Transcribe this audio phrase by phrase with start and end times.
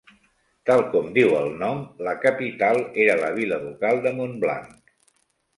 [0.69, 4.95] Tal com diu el nom, la capital era la vila ducal de Montblanc.